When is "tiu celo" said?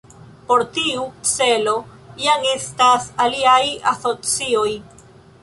0.77-1.75